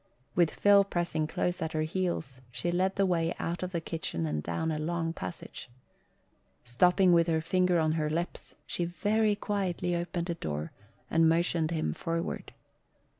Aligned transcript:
With 0.33 0.49
Phil 0.49 0.83
pressing 0.83 1.27
close 1.27 1.61
at 1.61 1.73
her 1.73 1.83
heels 1.83 2.41
she 2.51 2.71
led 2.71 2.95
the 2.95 3.05
way 3.05 3.35
out 3.37 3.61
of 3.61 3.71
the 3.71 3.79
kitchen 3.79 4.25
and 4.25 4.41
down 4.41 4.71
a 4.71 4.79
long 4.79 5.13
passage. 5.13 5.69
Stopping 6.63 7.13
with 7.13 7.27
her 7.27 7.39
finger 7.39 7.79
on 7.79 7.91
her 7.91 8.09
lips, 8.09 8.55
she 8.65 8.83
very 8.85 9.35
quietly 9.35 9.95
opened 9.95 10.31
a 10.31 10.33
door 10.33 10.71
and 11.11 11.29
motioned 11.29 11.69
him 11.69 11.93
forward. 11.93 12.51